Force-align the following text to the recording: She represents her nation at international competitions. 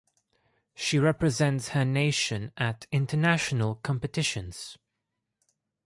She 0.73 0.97
represents 0.97 1.67
her 1.77 1.85
nation 1.85 2.53
at 2.57 2.87
international 2.91 3.75
competitions. 3.75 4.75